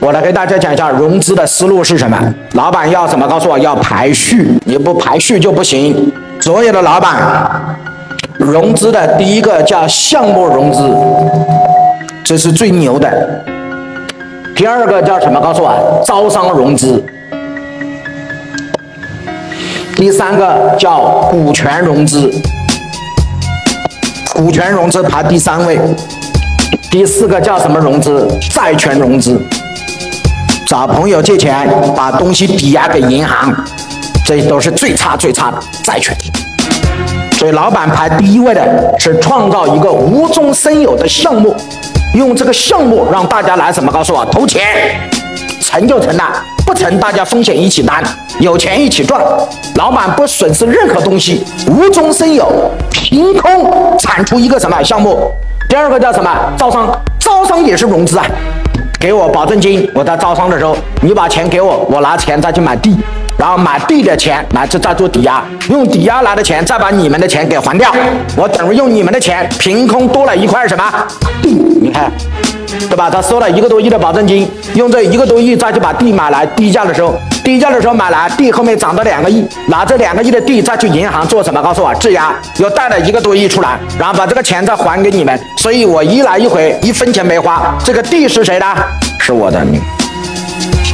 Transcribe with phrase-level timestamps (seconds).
[0.00, 2.16] 我来给大家讲一下融资的思路是什么。
[2.52, 3.26] 老板要什么？
[3.26, 6.12] 告诉我要排序，你不排序就不行。
[6.40, 7.76] 所有的老板
[8.38, 10.88] 融资的第一个叫项目融资，
[12.22, 13.44] 这是最牛的。
[14.54, 15.40] 第二个叫什么？
[15.40, 17.04] 告诉我，招商融资。
[19.96, 22.30] 第三个叫股权融资，
[24.32, 25.76] 股权融资排第三位。
[26.88, 28.28] 第四个叫什么融资？
[28.54, 29.40] 债权融资。
[30.68, 31.66] 找朋友借钱，
[31.96, 33.50] 把东西抵押给银行，
[34.22, 36.14] 这都是最差最差的债权。
[37.38, 41.56] 所以，老板排第一位的是创造一个无中生有的项目，
[42.12, 43.90] 用这个项目让大家来什么？
[43.90, 44.60] 告诉我，投钱，
[45.62, 48.04] 成就成了，不成大家风险一起担，
[48.38, 49.18] 有钱一起赚。
[49.76, 55.32] 老板不损失任何东西，无中生有，凭空产出一个什么项目？
[55.66, 56.30] 第二个叫什么？
[56.58, 58.26] 招商，招商也是融资啊。
[58.98, 62.96] 给我保证金，我在招商的时候，你把钱给我，我拿钱再去买地，
[63.36, 65.40] 然后买地的钱来这再做抵押，
[65.70, 67.92] 用抵押来的钱再把你们的钱给还掉，
[68.36, 70.84] 我等于用你们的钱凭空多了一块什么
[71.40, 71.50] 地？
[71.80, 72.10] 你看，
[72.90, 73.08] 对吧？
[73.08, 77.14] 他收了一个多亿的保证金，用这一个多亿再去把地买来，低价的时候，
[77.48, 81.62] 低价的时候买来地，后面涨到两个亿，拿这两个亿的地再去银行做什么？
[81.62, 88.66] 告诉我，质押，又贷了一个多亿出来，然后把这个钱再还给你们，所以我一来一回一分钱没花，这个地是谁的？
[89.18, 89.64] 是我的，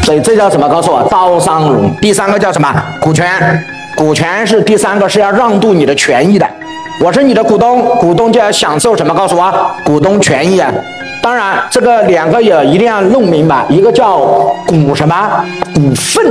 [0.05, 0.69] 所以这叫什么？
[0.69, 1.92] 告诉我，招商融。
[1.96, 2.72] 第三个叫什么？
[3.00, 3.64] 股权，
[3.96, 6.48] 股权是第三个是要让渡你的权益的。
[7.00, 9.12] 我是你的股东，股东就要享受什么？
[9.12, 9.52] 告诉我，
[9.84, 10.72] 股东权益啊。
[11.25, 14.19] 当然，这个两个也一定要弄明白，一个叫
[14.67, 15.42] 股什么
[15.75, 16.22] 股份，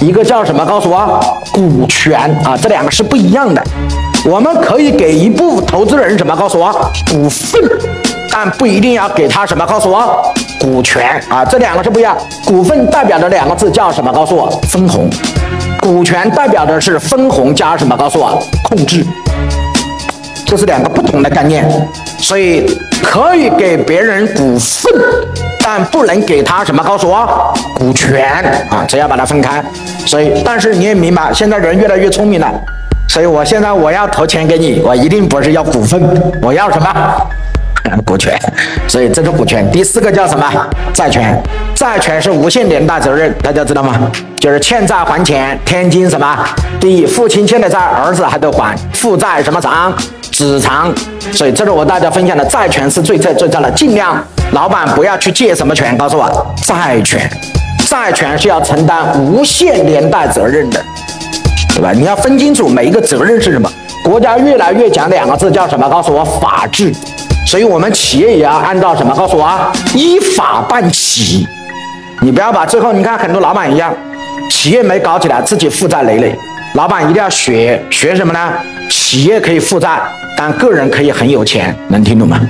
[0.00, 0.64] 一个叫什么？
[0.64, 1.20] 告诉我，
[1.52, 3.62] 股权啊，这两个是不一样的。
[4.24, 6.34] 我们可以给一部分投资人什么？
[6.34, 6.72] 告诉我，
[7.10, 7.60] 股份。
[8.32, 12.16] 但不一定要给他什么，告诉我股权啊，这两个是不一样。
[12.46, 14.10] 股份代表的两个字叫什么？
[14.10, 15.10] 告诉我分红。
[15.82, 17.94] 股权代表的是分红加什么？
[17.94, 19.04] 告诉我控制。
[20.50, 21.64] 这是两个不同的概念，
[22.18, 22.66] 所以
[23.04, 24.92] 可以给别人股份，
[25.62, 26.82] 但不能给他什么？
[26.82, 28.28] 告诉我股权
[28.68, 29.64] 啊，只要把它分开。
[30.04, 32.52] 所以，但是你也明白，现在人越来越聪明了，
[33.08, 36.02] 所以我现在我要投钱给你，我一定不是要股份，
[36.42, 37.28] 我要什么？
[38.04, 38.36] 股权，
[38.88, 39.70] 所以这是股权。
[39.70, 40.44] 第四个叫什么？
[40.92, 41.40] 债权。
[41.76, 44.10] 债权是无限连带责任，大家知道吗？
[44.40, 46.44] 就是欠债还钱，天经什么？
[46.80, 48.76] 第一，父亲欠的债，儿子还得还。
[48.92, 49.94] 父债什么偿？
[50.32, 50.92] 子偿。
[51.32, 53.70] 所以这是我大家分享的债权是最最最重的。
[53.72, 57.30] 尽量老板不要去借什么权，告诉我债权。
[57.88, 60.80] 债权是要承担无限连带责任的，
[61.74, 61.90] 对吧？
[61.92, 63.68] 你要分清楚每一个责任是什么。
[64.04, 65.88] 国家越来越讲两个字叫什么？
[65.88, 66.92] 告诉我法治。
[67.46, 69.12] 所以，我们企业也要按照什么？
[69.14, 71.48] 告诉我啊，依法办企。
[72.20, 73.92] 你不要把最后，你看很多老板一样，
[74.48, 76.38] 企业没搞起来，自己负债累累。
[76.74, 78.52] 老板一定要学学什么呢？
[78.88, 80.00] 企业可以负债，
[80.36, 82.40] 但个人可以很有钱，能听懂吗？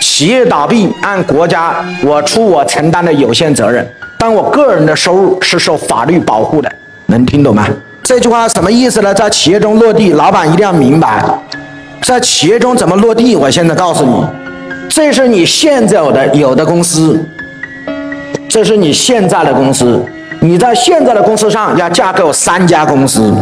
[0.00, 3.84] 企业倒闭，按国家我出我承担的有限责任，
[4.16, 6.70] 但我个人的收入是受法律保护的，
[7.06, 7.66] 能听懂吗？
[8.04, 9.12] 这句话什么意思呢？
[9.12, 11.24] 在企业中落地，老板一定要明白。
[12.02, 13.34] 在企业中怎么落地？
[13.34, 14.24] 我现在告诉你，
[14.88, 17.20] 这是你现在有的有的公司，
[18.48, 20.04] 这是你现在的公司。
[20.42, 23.32] 你在现在的公司上要架构三家公司，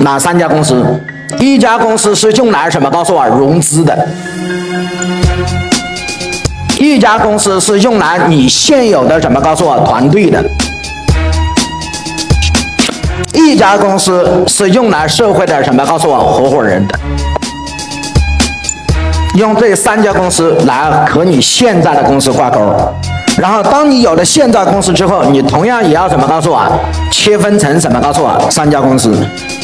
[0.00, 0.84] 哪三家公司？
[1.40, 2.90] 一家公司是用来什么？
[2.90, 4.06] 告诉我融资的。
[6.78, 9.40] 一家公司是用来你现有的什么？
[9.40, 10.44] 告诉我团队的。
[13.32, 15.82] 一家公司是用来社会的什么？
[15.86, 17.00] 告诉我合伙人的。
[19.36, 22.60] 用这三家公司来和你现在的公司挂钩，
[23.38, 26.60] 然后当你有了现在公司之后，你同样也要怎么告诉我？
[27.10, 27.98] 切分成什么？
[28.00, 29.12] 告诉我三家公司，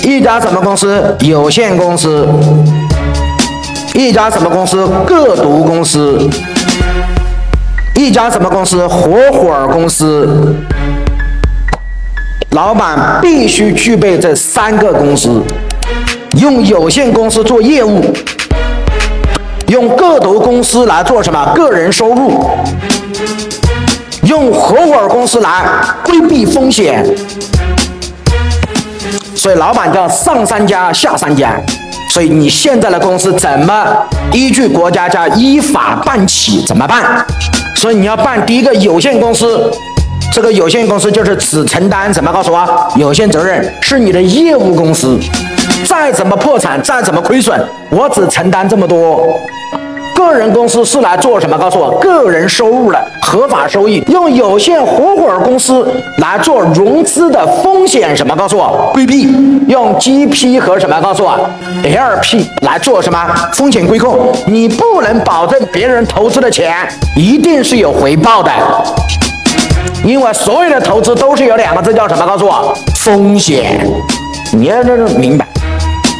[0.03, 1.17] 一家什么公司？
[1.21, 2.27] 有限公司，
[3.95, 4.89] 一家什么公司？
[5.07, 6.19] 个独公司，
[7.95, 8.87] 一家什么公司？
[8.89, 10.57] 合伙公司。
[12.53, 15.42] 老板必须具备这三个公司，
[16.41, 18.03] 用有限公司做业务。
[19.69, 21.53] 用个独公司来做什么？
[21.54, 22.51] 个人收入。
[24.28, 25.65] 用合伙公司来
[26.04, 27.03] 规避风险。
[29.34, 31.59] 所以老板叫上三家下三家。
[32.10, 33.97] 所以你现在的公司怎么
[34.33, 36.65] 依据国家叫依法办企？
[36.66, 37.25] 怎么办？
[37.75, 39.71] 所以你要办第一个有限公司。
[40.30, 42.30] 这个有限公司就是只承担什么？
[42.30, 45.19] 告诉我，有限责任是你的业务公司。
[45.86, 47.59] 再怎么破产，再怎么亏损，
[47.89, 49.27] 我只承担这么多。
[50.18, 51.56] 个人公司是来做什么？
[51.56, 54.03] 告诉我，个人收入的合法收益。
[54.09, 55.88] 用有限合伙公司
[56.18, 58.34] 来做融资的风险什么？
[58.34, 59.28] 告诉我，规避。
[59.68, 61.00] 用 GP 和什么？
[61.00, 61.38] 告诉我
[61.84, 63.18] ，LP 来做什么
[63.53, 64.32] 风险规控？
[64.48, 66.76] 你不能保证别人投资的钱
[67.15, 68.50] 一定是有回报的，
[70.04, 72.26] 因为所有的投资都是有两个字叫什么？
[72.26, 73.80] 告诉我，风险。
[74.53, 75.47] 你要这明白。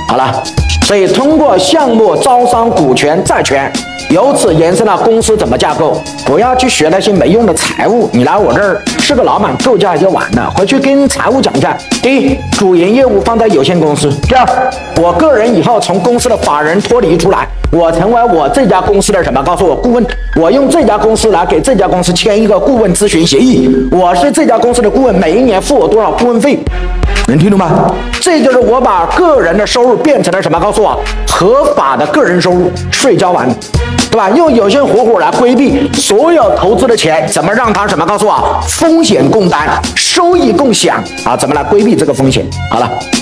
[0.09, 0.41] 好了。
[0.87, 3.71] 所以，通过项目招商、股权、债权，
[4.11, 6.03] 由此延伸了公司怎么架构。
[6.25, 10.53] 不要去学那些没用的财务，你来我这儿是个老板构架就完了。
[10.55, 14.47] 回去跟财务讲一下：第一，主营业务放在有限公司；第二，
[15.01, 19.43] 我个人以后从公司的法人脱离出来，我成为我这家公司的什么？
[19.43, 20.07] 告诉我顾问，
[20.37, 26.59] 我用这家公司来给这家公司签一个顾问咨询协议，我是这家公司的顾问，每一年付我多少顾问费？
[27.29, 27.91] 能听懂吗？
[28.21, 30.61] 这就是我把个人的收入变成了什么？
[30.61, 31.01] 告诉我，
[31.31, 33.49] 合法的个人收入，税交完，
[34.11, 34.31] 对吧？
[34.31, 38.07] 用有限合伙来规避所有投资的钱，怎么让它什么？
[38.07, 38.59] 告诉我，
[38.99, 41.37] 风险共担，收益共享啊？
[41.37, 42.45] 怎么来规避这个风险？
[42.69, 43.18] 好了。